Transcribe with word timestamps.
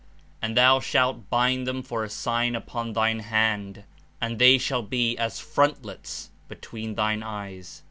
And 0.41 0.57
thou 0.57 0.79
shalt 0.79 1.29
bind 1.29 1.67
them 1.67 1.83
for 1.83 2.03
a 2.03 2.09
sign 2.09 2.55
upon 2.55 2.93
thine 2.93 3.19
hand, 3.19 3.83
and 4.19 4.39
they 4.39 4.57
shall 4.57 4.81
be 4.81 5.15
as 5.15 5.39
frontlets 5.39 6.31
between 6.47 6.95
thine 6.95 7.21
eyes. 7.21 7.79